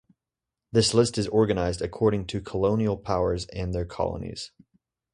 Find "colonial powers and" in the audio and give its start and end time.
2.41-3.71